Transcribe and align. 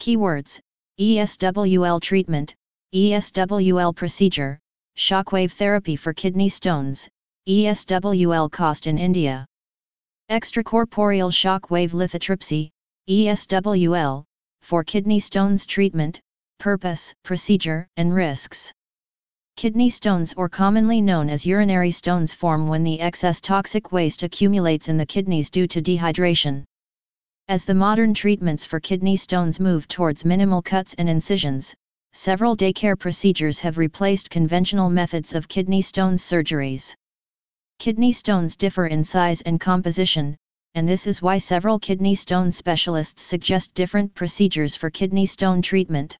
Keywords 0.00 0.58
ESWL 0.98 2.00
treatment, 2.00 2.54
ESWL 2.94 3.94
procedure, 3.94 4.58
shockwave 4.96 5.52
therapy 5.52 5.94
for 5.94 6.14
kidney 6.14 6.48
stones, 6.48 7.06
ESWL 7.46 8.50
cost 8.50 8.86
in 8.86 8.96
India. 8.96 9.44
Extracorporeal 10.30 11.30
shockwave 11.30 11.90
lithotripsy, 11.90 12.70
ESWL, 13.10 14.24
for 14.62 14.82
kidney 14.84 15.20
stones 15.20 15.66
treatment, 15.66 16.18
purpose, 16.58 17.14
procedure, 17.22 17.86
and 17.98 18.14
risks. 18.14 18.72
Kidney 19.56 19.90
stones 19.90 20.32
or 20.34 20.48
commonly 20.48 21.02
known 21.02 21.28
as 21.28 21.44
urinary 21.44 21.90
stones 21.90 22.32
form 22.32 22.68
when 22.68 22.84
the 22.84 23.00
excess 23.00 23.38
toxic 23.38 23.92
waste 23.92 24.22
accumulates 24.22 24.88
in 24.88 24.96
the 24.96 25.04
kidneys 25.04 25.50
due 25.50 25.66
to 25.66 25.82
dehydration. 25.82 26.64
As 27.50 27.64
the 27.64 27.74
modern 27.74 28.14
treatments 28.14 28.64
for 28.64 28.78
kidney 28.78 29.16
stones 29.16 29.58
move 29.58 29.88
towards 29.88 30.24
minimal 30.24 30.62
cuts 30.62 30.94
and 30.94 31.08
incisions, 31.08 31.74
several 32.12 32.56
daycare 32.56 32.96
procedures 32.96 33.58
have 33.58 33.76
replaced 33.76 34.30
conventional 34.30 34.88
methods 34.88 35.34
of 35.34 35.48
kidney 35.48 35.82
stone 35.82 36.14
surgeries. 36.14 36.94
Kidney 37.80 38.12
stones 38.12 38.54
differ 38.54 38.86
in 38.86 39.02
size 39.02 39.40
and 39.42 39.60
composition, 39.60 40.36
and 40.76 40.88
this 40.88 41.08
is 41.08 41.22
why 41.22 41.38
several 41.38 41.80
kidney 41.80 42.14
stone 42.14 42.52
specialists 42.52 43.20
suggest 43.20 43.74
different 43.74 44.14
procedures 44.14 44.76
for 44.76 44.88
kidney 44.88 45.26
stone 45.26 45.60
treatment. 45.60 46.16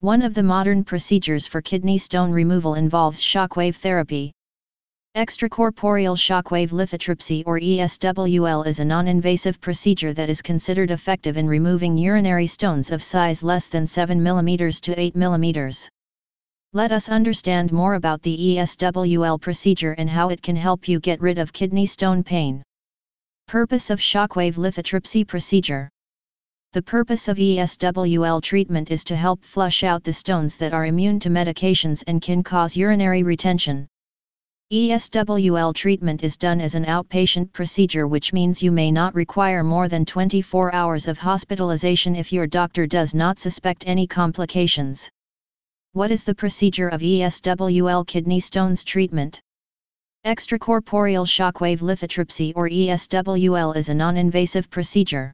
One 0.00 0.20
of 0.20 0.34
the 0.34 0.42
modern 0.42 0.82
procedures 0.82 1.46
for 1.46 1.62
kidney 1.62 1.98
stone 1.98 2.32
removal 2.32 2.74
involves 2.74 3.20
shockwave 3.20 3.76
therapy. 3.76 4.32
Extracorporeal 5.16 6.16
shockwave 6.16 6.70
lithotripsy 6.70 7.42
or 7.44 7.58
ESWL 7.58 8.64
is 8.64 8.78
a 8.78 8.84
non-invasive 8.84 9.60
procedure 9.60 10.14
that 10.14 10.30
is 10.30 10.40
considered 10.40 10.92
effective 10.92 11.36
in 11.36 11.48
removing 11.48 11.98
urinary 11.98 12.46
stones 12.46 12.92
of 12.92 13.02
size 13.02 13.42
less 13.42 13.66
than 13.66 13.88
7 13.88 14.20
mm 14.20 14.80
to 14.82 15.00
8 15.00 15.16
mm. 15.16 15.88
Let 16.72 16.92
us 16.92 17.08
understand 17.08 17.72
more 17.72 17.94
about 17.94 18.22
the 18.22 18.38
ESWL 18.38 19.40
procedure 19.40 19.94
and 19.94 20.08
how 20.08 20.28
it 20.28 20.42
can 20.42 20.54
help 20.54 20.86
you 20.86 21.00
get 21.00 21.20
rid 21.20 21.38
of 21.38 21.52
kidney 21.52 21.86
stone 21.86 22.22
pain. 22.22 22.62
Purpose 23.48 23.90
of 23.90 23.98
shockwave 23.98 24.58
lithotripsy 24.58 25.26
procedure 25.26 25.90
the 26.72 26.82
purpose 26.82 27.26
of 27.26 27.36
ESWL 27.36 28.40
treatment 28.40 28.92
is 28.92 29.02
to 29.02 29.16
help 29.16 29.42
flush 29.42 29.82
out 29.82 30.04
the 30.04 30.12
stones 30.12 30.56
that 30.58 30.72
are 30.72 30.86
immune 30.86 31.18
to 31.18 31.28
medications 31.28 32.04
and 32.06 32.22
can 32.22 32.44
cause 32.44 32.76
urinary 32.76 33.24
retention. 33.24 33.88
ESWL 34.72 35.74
treatment 35.74 36.22
is 36.22 36.36
done 36.36 36.60
as 36.60 36.76
an 36.76 36.84
outpatient 36.84 37.52
procedure 37.52 38.06
which 38.06 38.32
means 38.32 38.62
you 38.62 38.70
may 38.70 38.92
not 38.92 39.14
require 39.16 39.64
more 39.64 39.88
than 39.88 40.04
24 40.04 40.72
hours 40.72 41.08
of 41.08 41.18
hospitalization 41.18 42.14
if 42.14 42.32
your 42.32 42.46
doctor 42.46 42.86
does 42.86 43.12
not 43.12 43.40
suspect 43.40 43.82
any 43.88 44.06
complications. 44.06 45.10
What 45.92 46.12
is 46.12 46.22
the 46.22 46.36
procedure 46.36 46.88
of 46.88 47.00
ESWL 47.00 48.06
kidney 48.06 48.38
stones 48.38 48.84
treatment? 48.84 49.40
Extracorporeal 50.24 51.26
shockwave 51.26 51.80
lithotripsy 51.80 52.52
or 52.54 52.68
ESWL 52.68 53.74
is 53.76 53.88
a 53.88 53.94
non-invasive 53.94 54.70
procedure 54.70 55.32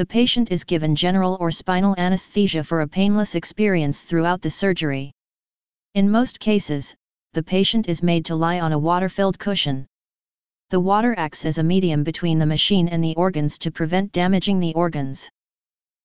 the 0.00 0.06
patient 0.06 0.50
is 0.50 0.64
given 0.64 0.96
general 0.96 1.36
or 1.40 1.50
spinal 1.50 1.94
anesthesia 1.98 2.64
for 2.64 2.80
a 2.80 2.88
painless 2.88 3.34
experience 3.34 4.00
throughout 4.00 4.40
the 4.40 4.48
surgery. 4.48 5.12
In 5.94 6.10
most 6.10 6.40
cases, 6.40 6.94
the 7.32 7.42
patient 7.42 7.88
is 7.88 8.02
made 8.02 8.24
to 8.24 8.34
lie 8.34 8.58
on 8.58 8.72
a 8.72 8.78
water-filled 8.78 9.38
cushion. 9.38 9.86
The 10.70 10.80
water 10.80 11.14
acts 11.16 11.44
as 11.44 11.58
a 11.58 11.62
medium 11.62 12.02
between 12.02 12.38
the 12.38 12.46
machine 12.46 12.88
and 12.88 13.02
the 13.02 13.14
organs 13.16 13.56
to 13.58 13.70
prevent 13.70 14.12
damaging 14.12 14.58
the 14.58 14.74
organs. 14.74 15.30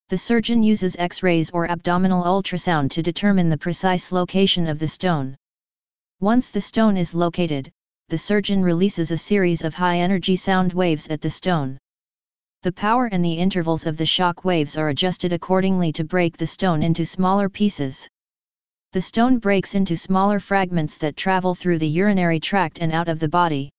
The 0.09 0.17
surgeon 0.17 0.61
uses 0.61 0.95
X-rays 0.99 1.49
or 1.49 1.67
abdominal 1.67 2.23
ultrasound 2.23 2.91
to 2.91 3.01
determine 3.01 3.49
the 3.49 3.57
precise 3.57 4.11
location 4.11 4.67
of 4.67 4.77
the 4.77 4.87
stone. 4.87 5.35
Once 6.19 6.49
the 6.49 6.61
stone 6.61 6.95
is 6.95 7.15
located, 7.15 7.71
the 8.09 8.17
surgeon 8.19 8.61
releases 8.61 9.09
a 9.09 9.17
series 9.17 9.63
of 9.63 9.73
high-energy 9.73 10.35
sound 10.35 10.73
waves 10.73 11.07
at 11.07 11.21
the 11.21 11.29
stone. 11.29 11.79
The 12.61 12.71
power 12.71 13.07
and 13.07 13.25
the 13.25 13.33
intervals 13.33 13.87
of 13.87 13.97
the 13.97 14.05
shock 14.05 14.45
waves 14.45 14.77
are 14.77 14.89
adjusted 14.89 15.33
accordingly 15.33 15.91
to 15.93 16.03
break 16.03 16.37
the 16.37 16.45
stone 16.45 16.83
into 16.83 17.03
smaller 17.03 17.49
pieces. 17.49 18.07
The 18.95 19.01
stone 19.01 19.39
breaks 19.39 19.75
into 19.75 19.97
smaller 19.97 20.39
fragments 20.39 20.97
that 20.99 21.17
travel 21.17 21.53
through 21.53 21.79
the 21.79 21.87
urinary 22.01 22.39
tract 22.39 22.79
and 22.79 22.93
out 22.93 23.09
of 23.09 23.19
the 23.19 23.27
body. 23.27 23.69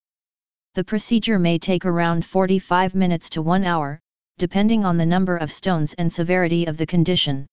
The 0.75 0.85
procedure 0.85 1.39
may 1.39 1.59
take 1.59 1.87
around 1.87 2.27
45 2.27 2.95
minutes 2.95 3.31
to 3.31 3.41
1 3.41 3.65
hour, 3.65 3.99
depending 4.37 4.85
on 4.85 4.99
the 4.99 5.07
number 5.07 5.39
of 5.39 5.51
stones 5.51 5.95
and 5.95 6.13
severity 6.13 6.67
of 6.67 6.77
the 6.77 6.85
condition. 6.85 7.47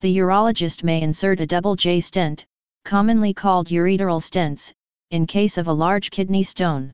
The 0.00 0.16
urologist 0.18 0.84
may 0.84 1.02
insert 1.02 1.40
a 1.40 1.46
double 1.46 1.74
J 1.74 1.98
stent, 1.98 2.46
commonly 2.84 3.34
called 3.34 3.66
ureteral 3.66 4.20
stents, 4.20 4.72
in 5.10 5.26
case 5.26 5.58
of 5.58 5.66
a 5.66 5.72
large 5.72 6.12
kidney 6.12 6.44
stone. 6.44 6.92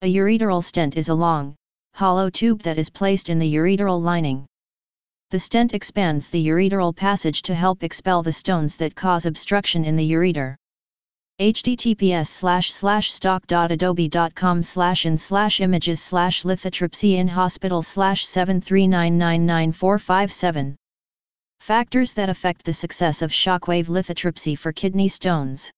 A 0.00 0.06
ureteral 0.06 0.64
stent 0.64 0.96
is 0.96 1.10
a 1.10 1.14
long, 1.14 1.54
hollow 1.92 2.30
tube 2.30 2.62
that 2.62 2.78
is 2.78 2.88
placed 2.88 3.28
in 3.28 3.38
the 3.38 3.54
ureteral 3.56 4.00
lining. 4.00 4.46
The 5.32 5.38
stent 5.38 5.72
expands 5.72 6.28
the 6.28 6.46
ureteral 6.46 6.94
passage 6.94 7.40
to 7.48 7.54
help 7.54 7.82
expel 7.82 8.22
the 8.22 8.34
stones 8.34 8.76
that 8.76 8.94
cause 8.94 9.24
obstruction 9.24 9.82
in 9.82 9.96
the 9.96 10.12
ureter. 10.12 10.56
https 11.40 12.26
slash 12.26 12.70
slash 12.70 13.10
stock.adobe.com 13.10 14.62
slash 14.62 15.06
in 15.06 15.16
slash 15.16 15.62
images 15.62 16.02
slash 16.02 16.42
lithotripsy 16.42 17.14
in 17.14 17.28
hospital 17.28 17.80
slash 17.80 18.26
739999457 18.26 20.74
Factors 21.60 22.12
that 22.12 22.28
affect 22.28 22.66
the 22.66 22.74
success 22.74 23.22
of 23.22 23.30
shockwave 23.30 23.86
lithotripsy 23.86 24.58
for 24.58 24.70
kidney 24.70 25.08
stones. 25.08 25.70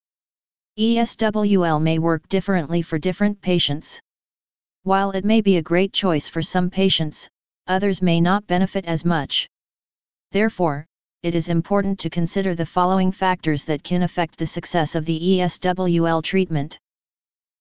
ESWL 0.81 1.81
may 1.81 2.01
work 2.01 2.29
differently 2.29 2.83
for 2.83 2.99
different 2.99 3.41
patients. 3.41 4.01
While 4.83 5.13
it 5.13 5.25
may 5.25 5.41
be 5.41 5.59
a 5.59 5.63
great 5.63 5.93
choice 5.93 6.29
for 6.29 6.43
some 6.43 6.71
patients, 6.71 7.29
others 7.67 8.03
may 8.03 8.21
not 8.21 8.47
benefit 8.47 8.85
as 8.87 9.05
much. 9.05 9.49
Therefore, 10.33 10.87
it 11.23 11.35
is 11.35 11.49
important 11.49 11.99
to 12.01 12.11
consider 12.11 12.55
the 12.55 12.67
following 12.67 13.11
factors 13.11 13.65
that 13.65 13.83
can 13.83 14.03
affect 14.03 14.37
the 14.37 14.47
success 14.47 14.95
of 14.95 15.05
the 15.07 15.19
ESWL 15.19 16.23
treatment. 16.23 16.79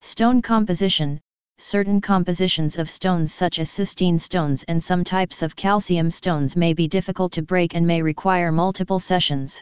Stone 0.02 0.42
composition 0.42 1.20
Certain 1.60 2.02
compositions 2.02 2.78
of 2.78 2.90
stones 2.90 3.32
such 3.34 3.60
as 3.60 3.70
cystine 3.70 4.20
stones 4.20 4.64
and 4.64 4.84
some 4.84 5.04
types 5.04 5.42
of 5.42 5.56
calcium 5.56 6.10
stones 6.10 6.58
may 6.58 6.74
be 6.74 6.88
difficult 6.88 7.32
to 7.32 7.42
break 7.42 7.76
and 7.76 7.86
may 7.86 8.02
require 8.02 8.52
multiple 8.52 9.00
sessions. 9.00 9.62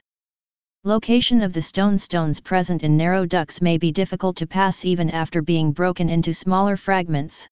Location 0.84 1.42
of 1.42 1.54
the 1.54 1.62
stone 1.62 1.98
stones 1.98 2.40
present 2.40 2.82
in 2.82 2.98
narrow 2.98 3.26
ducts 3.26 3.62
may 3.62 3.78
be 3.78 3.92
difficult 3.92 4.38
to 4.38 4.48
pass 4.48 4.84
even 4.84 5.12
after 5.12 5.42
being 5.42 5.74
broken 5.74 6.10
into 6.10 6.34
smaller 6.34 6.76
fragments. 6.76 7.48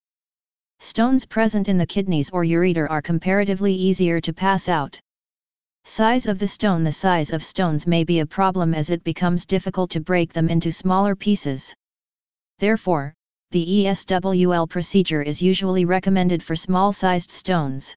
Stones 0.82 1.26
present 1.26 1.68
in 1.68 1.78
the 1.78 1.86
kidneys 1.86 2.30
or 2.30 2.46
ureter 2.46 2.90
are 2.90 3.02
comparatively 3.02 3.74
easier 3.74 4.22
to 4.22 4.32
pass 4.32 4.70
out. 4.70 4.98
Size 5.84 6.26
of 6.26 6.40
the 6.40 6.48
stone 6.48 6.84
The 6.84 6.92
size 6.92 7.32
of 7.32 7.44
stones 7.44 7.86
may 7.86 8.06
be 8.06 8.20
a 8.20 8.26
problem 8.26 8.74
as 8.74 8.90
it 8.90 9.04
becomes 9.04 9.46
difficult 9.46 9.92
to 9.92 10.00
break 10.00 10.32
them 10.32 10.48
into 10.48 10.72
smaller 10.72 11.18
pieces. 11.18 11.76
Therefore, 12.60 13.14
the 13.52 13.66
ESWL 13.66 14.70
procedure 14.70 15.22
is 15.22 15.42
usually 15.42 15.84
recommended 15.84 16.42
for 16.42 16.56
small-sized 16.56 17.32
stones. 17.32 17.94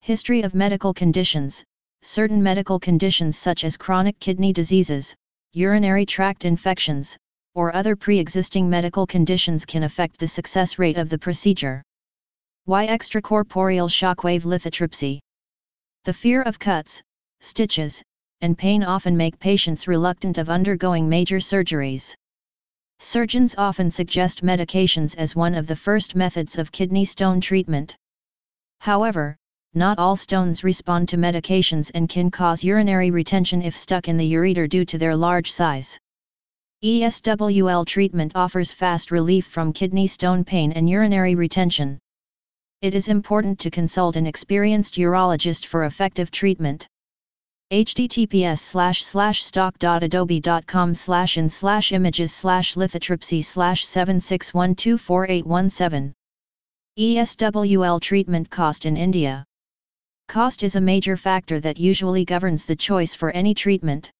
History 0.00 0.42
of 0.42 0.56
medical 0.56 0.92
conditions 0.92 1.62
certain 2.02 2.42
medical 2.42 2.80
conditions 2.80 3.38
such 3.38 3.62
as 3.64 3.76
chronic 3.76 4.18
kidney 4.18 4.52
diseases, 4.52 5.14
urinary 5.52 6.04
tract 6.04 6.44
infections, 6.44 7.16
or 7.54 7.72
other 7.72 7.94
pre-existing 7.94 8.68
medical 8.68 9.06
conditions 9.06 9.64
can 9.64 9.84
affect 9.84 10.18
the 10.18 10.26
success 10.26 10.80
rate 10.80 10.96
of 10.96 11.08
the 11.08 11.18
procedure. 11.18 11.80
Why 12.64 12.86
extracorporeal 12.86 13.90
shockwave 13.90 14.44
lithotripsy? 14.44 15.18
The 16.04 16.12
fear 16.12 16.42
of 16.42 16.60
cuts, 16.60 17.02
stitches, 17.40 18.00
and 18.40 18.56
pain 18.56 18.84
often 18.84 19.16
make 19.16 19.40
patients 19.40 19.88
reluctant 19.88 20.38
of 20.38 20.48
undergoing 20.48 21.08
major 21.08 21.38
surgeries. 21.38 22.14
Surgeons 23.00 23.56
often 23.58 23.90
suggest 23.90 24.44
medications 24.44 25.16
as 25.16 25.34
one 25.34 25.56
of 25.56 25.66
the 25.66 25.74
first 25.74 26.14
methods 26.14 26.56
of 26.56 26.70
kidney 26.70 27.04
stone 27.04 27.40
treatment. 27.40 27.96
However, 28.78 29.36
not 29.74 29.98
all 29.98 30.14
stones 30.14 30.62
respond 30.62 31.08
to 31.08 31.16
medications 31.16 31.90
and 31.96 32.08
can 32.08 32.30
cause 32.30 32.62
urinary 32.62 33.10
retention 33.10 33.60
if 33.60 33.76
stuck 33.76 34.06
in 34.06 34.16
the 34.16 34.32
ureter 34.34 34.68
due 34.68 34.84
to 34.84 34.98
their 34.98 35.16
large 35.16 35.50
size. 35.50 35.98
ESWL 36.84 37.84
treatment 37.86 38.36
offers 38.36 38.70
fast 38.70 39.10
relief 39.10 39.46
from 39.46 39.72
kidney 39.72 40.06
stone 40.06 40.44
pain 40.44 40.70
and 40.70 40.88
urinary 40.88 41.34
retention. 41.34 41.98
It 42.82 42.94
is 42.96 43.08
important 43.08 43.60
to 43.60 43.70
consult 43.70 44.16
an 44.16 44.26
experienced 44.26 44.96
urologist 44.96 45.66
for 45.66 45.84
effective 45.84 46.32
treatment. 46.32 46.88
https 47.72 48.58
slash 48.58 49.04
slash 49.04 49.44
stock.adobe.com 49.44 50.96
slash 50.96 51.38
in 51.38 51.48
slash 51.48 51.92
images 51.92 52.34
slash 52.34 52.74
lithotripsy 52.74 53.44
slash 53.44 53.86
76124817 53.86 56.12
ESWL 56.98 58.00
treatment 58.00 58.50
cost 58.50 58.84
in 58.84 58.96
India 58.96 59.44
Cost 60.26 60.64
is 60.64 60.74
a 60.74 60.80
major 60.80 61.16
factor 61.16 61.60
that 61.60 61.78
usually 61.78 62.24
governs 62.24 62.64
the 62.64 62.74
choice 62.74 63.14
for 63.14 63.30
any 63.30 63.54
treatment. 63.54 64.10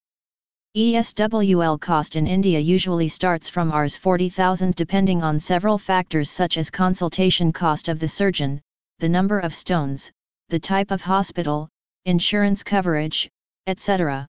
ESWL 0.75 1.79
cost 1.79 2.17
in 2.17 2.27
India 2.27 2.59
usually 2.59 3.07
starts 3.07 3.47
from 3.47 3.71
Rs 3.71 3.95
40,000 3.95 4.75
depending 4.75 5.23
on 5.23 5.39
several 5.39 5.77
factors 5.77 6.31
such 6.31 6.57
as 6.57 6.71
consultation 6.71 7.53
cost 7.53 7.91
of 7.91 7.99
the 7.99 8.09
surgeon, 8.09 8.59
the 8.99 9.09
number 9.09 9.39
of 9.39 9.53
stones, 9.53 10.11
the 10.49 10.59
type 10.59 10.91
of 10.91 11.03
hospital, 11.03 11.69
insurance 12.07 12.63
coverage, 12.63 13.29
etc. 13.67 14.27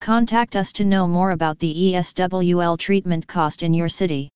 Contact 0.00 0.56
us 0.56 0.72
to 0.72 0.84
know 0.84 1.06
more 1.06 1.30
about 1.30 1.60
the 1.60 1.72
ESWL 1.72 2.76
treatment 2.76 3.24
cost 3.28 3.62
in 3.62 3.72
your 3.72 3.88
city. 3.88 4.28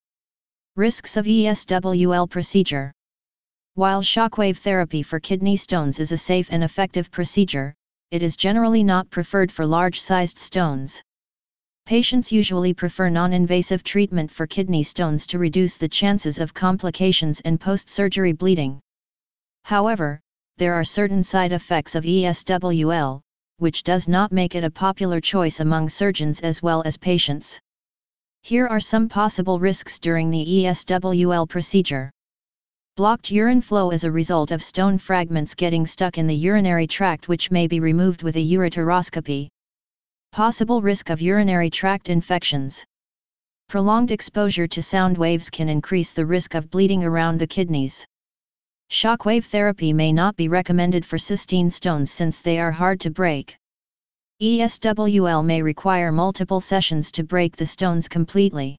Risks 0.77 1.17
of 1.17 1.27
ESWL 1.27 2.31
procedure 2.31 2.93
While 3.75 4.01
shockwave 4.01 4.59
therapy 4.59 5.03
for 5.03 5.19
kidney 5.19 5.57
stones 5.57 5.99
is 5.99 6.13
a 6.13 6.17
safe 6.17 6.47
and 6.53 6.63
effective 6.63 7.11
procedure, 7.11 7.75
it 8.13 8.23
is 8.23 8.37
generally 8.37 8.85
not 8.85 9.11
preferred 9.11 9.51
for 9.51 9.67
large-sized 9.67 10.39
stones. 10.39 11.03
Patients 11.87 12.33
usually 12.33 12.75
prefer 12.75 13.09
non-invasive 13.09 13.85
treatment 13.85 14.29
for 14.29 14.45
kidney 14.45 14.83
stones 14.83 15.25
to 15.29 15.39
reduce 15.39 15.77
the 15.77 15.89
chances 15.89 16.41
of 16.41 16.53
complications 16.53 17.41
and 17.43 17.61
post-surgery 17.61 18.33
bleeding. 18.33 18.81
However, 19.63 20.21
there 20.57 20.75
are 20.75 20.83
certain 20.83 21.23
side 21.23 21.53
effects 21.53 21.95
of 21.95 22.03
ESWL, 22.03 23.21
which 23.59 23.85
does 23.85 24.09
not 24.09 24.33
make 24.33 24.57
it 24.57 24.65
a 24.65 24.71
popular 24.71 25.21
choice 25.21 25.61
among 25.61 25.89
surgeons 25.89 26.41
as 26.41 26.61
well 26.61 26.83
as 26.85 26.97
patients. 26.97 27.61
Here 28.43 28.67
are 28.67 28.81
some 28.81 29.09
possible 29.09 29.61
risks 29.61 30.01
during 30.01 30.29
the 30.29 30.45
ESWL 30.45 31.49
procedure. 31.49 32.11
Blocked 32.97 33.31
urine 33.31 33.61
flow 33.61 33.91
as 33.91 34.03
a 34.03 34.11
result 34.11 34.51
of 34.51 34.61
stone 34.61 34.99
fragments 34.99 35.55
getting 35.55 35.87
stuck 35.87 36.19
in 36.19 36.27
the 36.27 36.35
urinary 36.35 36.89
tract 36.89 37.29
which 37.29 37.53
may 37.53 37.69
be 37.69 37.79
removed 37.79 38.25
with 38.25 38.35
a 38.35 38.45
ureteroscopy. 38.45 39.51
Possible 40.37 40.83
risk 40.83 41.09
of 41.09 41.23
urinary 41.23 41.71
tract 41.71 42.11
infections. 42.11 42.85
Prolonged 43.71 44.11
exposure 44.11 44.67
to 44.67 44.83
sound 44.83 45.17
waves 45.17 45.49
can 45.49 45.71
increase 45.71 46.13
the 46.13 46.27
risk 46.27 46.55
of 46.55 46.71
bleeding 46.71 47.03
around 47.03 47.39
the 47.39 47.47
kidneys. 47.47 48.05
Shockwave 48.91 49.47
therapy 49.47 49.95
may 49.95 50.13
not 50.13 50.37
be 50.37 50.49
recommended 50.49 51.07
for 51.07 51.17
cystine 51.17 51.73
stones 51.73 52.11
since 52.11 52.43
they 52.43 52.61
are 52.61 52.71
hard 52.71 53.01
to 53.01 53.11
break. 53.11 53.57
ESWL 54.43 55.43
may 55.43 55.63
require 55.63 56.13
multiple 56.13 56.61
sessions 56.61 57.11
to 57.13 57.25
break 57.25 57.57
the 57.57 57.65
stones 57.65 58.07
completely. 58.07 58.77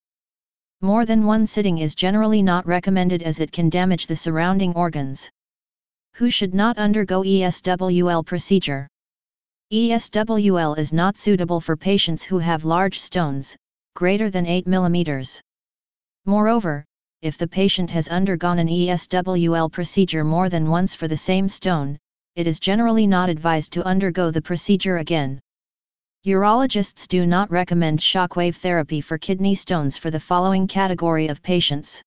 More 0.81 1.07
than 1.07 1.25
one 1.25 1.47
sitting 1.47 1.79
is 1.79 1.95
generally 1.95 2.43
not 2.43 2.67
recommended 2.67 3.23
as 3.23 3.39
it 3.39 3.51
can 3.51 3.67
damage 3.69 4.05
the 4.05 4.15
surrounding 4.15 4.75
organs. 4.75 5.27
Who 6.17 6.29
should 6.29 6.53
not 6.53 6.77
undergo 6.77 7.23
ESWL 7.23 8.23
procedure? 8.23 8.87
ESWL 9.69 10.77
is 10.77 10.93
not 10.93 11.17
suitable 11.17 11.59
for 11.59 11.75
patients 11.75 12.23
who 12.23 12.39
have 12.39 12.63
large 12.63 12.97
stones, 12.97 13.53
greater 13.95 14.29
than 14.29 14.45
8 14.45 14.65
mm. 14.65 15.41
Moreover, 16.25 16.85
if 17.21 17.37
the 17.37 17.49
patient 17.49 17.89
has 17.89 18.07
undergone 18.07 18.59
an 18.59 18.69
ESWL 18.69 19.69
procedure 19.69 20.23
more 20.23 20.47
than 20.47 20.69
once 20.69 20.95
for 20.95 21.09
the 21.09 21.17
same 21.17 21.49
stone, 21.49 21.97
it 22.35 22.47
is 22.47 22.61
generally 22.61 23.05
not 23.05 23.27
advised 23.27 23.73
to 23.73 23.83
undergo 23.83 24.31
the 24.31 24.41
procedure 24.41 24.99
again. 24.99 25.37
Urologists 26.25 27.05
do 27.05 27.27
not 27.27 27.51
recommend 27.51 27.99
shockwave 27.99 28.55
therapy 28.55 29.01
for 29.01 29.17
kidney 29.17 29.53
stones 29.53 29.97
for 29.97 30.09
the 30.09 30.17
following 30.17 30.65
category 30.65 31.27
of 31.27 31.43
patients. 31.43 32.01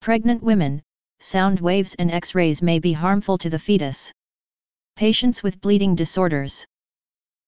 Pregnant 0.00 0.42
women, 0.42 0.82
sound 1.20 1.60
waves 1.60 1.94
and 2.00 2.10
X-rays 2.10 2.60
may 2.60 2.80
be 2.80 2.92
harmful 2.92 3.38
to 3.38 3.48
the 3.48 3.58
fetus. 3.60 4.10
Patients 4.96 5.44
with 5.44 5.60
bleeding 5.60 5.94
disorders. 5.94 6.66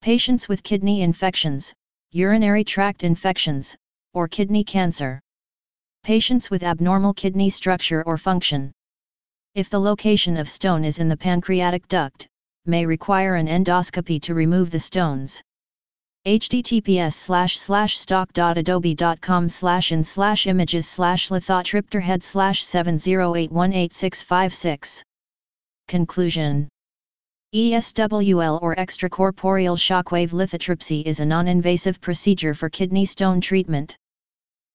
Patients 0.04 0.48
with 0.50 0.62
kidney 0.62 1.00
infections, 1.00 1.72
urinary 2.12 2.62
tract 2.62 3.04
infections, 3.04 3.74
or 4.12 4.28
kidney 4.28 4.62
cancer. 4.62 5.18
Patients 6.02 6.50
with 6.50 6.62
abnormal 6.62 7.14
kidney 7.14 7.48
structure 7.48 8.02
or 8.02 8.18
function. 8.18 8.70
If 9.54 9.70
the 9.70 9.80
location 9.80 10.36
of 10.36 10.50
stone 10.50 10.84
is 10.84 10.98
in 10.98 11.08
the 11.08 11.16
pancreatic 11.16 11.88
duct, 11.88 12.28
may 12.66 12.84
require 12.84 13.36
an 13.36 13.46
endoscopy 13.46 14.20
to 14.24 14.34
remove 14.34 14.70
the 14.70 14.78
stones. 14.78 15.40
https 16.26 17.14
slash 17.14 17.58
slash 17.58 17.98
stock.adobe.com 17.98 19.48
slash 19.48 19.90
in 19.90 20.04
slash 20.04 20.46
images 20.46 20.86
slash 20.86 21.30
lithotripterhead 21.30 22.22
slash 22.22 22.62
7081866. 22.62 25.02
Conclusion 25.88 26.68
ESWL 27.54 28.60
or 28.62 28.74
extracorporeal 28.74 29.78
shockwave 29.78 30.32
lithotripsy 30.32 31.04
is 31.04 31.20
a 31.20 31.24
non-invasive 31.24 32.00
procedure 32.00 32.52
for 32.52 32.68
kidney 32.68 33.04
stone 33.04 33.40
treatment. 33.40 33.96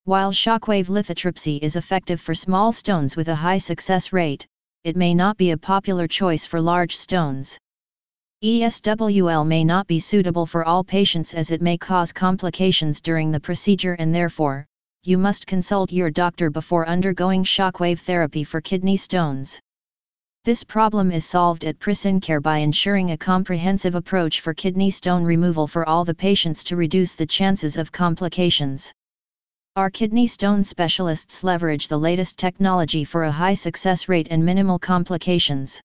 While 0.06 0.32
shockwave 0.32 0.88
lithotripsy 0.88 1.60
is 1.62 1.76
effective 1.76 2.22
for 2.22 2.34
small 2.34 2.72
stones 2.72 3.18
with 3.18 3.28
a 3.28 3.36
high 3.36 3.58
success 3.58 4.14
rate, 4.14 4.48
it 4.86 4.96
may 4.96 5.14
not 5.14 5.36
be 5.36 5.52
a 5.52 5.58
popular 5.58 6.08
choice 6.08 6.46
for 6.46 6.62
large 6.62 6.96
stones. 6.96 7.58
ESWL 8.46 9.46
may 9.46 9.66
not 9.66 9.86
be 9.86 10.00
suitable 10.00 10.46
for 10.46 10.64
all 10.64 10.86
patients 10.86 11.34
as 11.34 11.52
it 11.52 11.62
may 11.62 11.78
cause 11.78 12.14
complications 12.14 13.02
during 13.02 13.30
the 13.30 13.42
procedure 13.42 13.96
and 13.96 14.16
therefore, 14.16 14.66
you 15.04 15.18
must 15.18 15.46
consult 15.46 15.92
your 15.92 16.10
doctor 16.10 16.50
before 16.50 16.88
undergoing 16.88 17.44
shockwave 17.44 18.00
therapy 18.00 18.46
for 18.46 18.62
kidney 18.62 18.96
stones. 18.96 19.60
This 20.46 20.64
problem 20.64 21.12
is 21.12 21.26
solved 21.26 21.66
at 21.66 21.80
Pristyn 21.80 22.22
Care 22.22 22.40
by 22.40 22.60
ensuring 22.60 23.12
a 23.12 23.18
comprehensive 23.18 23.94
approach 23.94 24.40
for 24.40 24.54
kidney 24.54 24.90
stone 24.90 25.26
removal 25.26 25.68
for 25.68 25.88
all 25.88 26.06
the 26.06 26.16
patients 26.16 26.64
to 26.64 26.78
reduce 26.78 27.14
the 27.14 27.26
chances 27.26 27.76
of 27.76 27.92
complications. 27.92 28.94
Our 29.76 29.90
kidney 29.90 30.28
stone 30.28 30.64
specialists 30.64 31.44
leverage 31.44 31.90
the 31.90 32.00
latest 32.00 32.38
technology 32.38 33.04
for 33.04 33.26
a 33.26 33.32
high 33.32 33.54
success 33.54 34.08
rate 34.08 34.30
and 34.32 34.46
minimal 34.46 34.80
complications. 34.80 35.82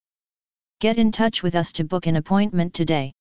Get 0.78 0.98
in 0.98 1.10
touch 1.10 1.42
with 1.42 1.56
us 1.56 1.72
to 1.72 1.84
book 1.84 2.06
an 2.06 2.14
appointment 2.14 2.74
today. 2.74 3.12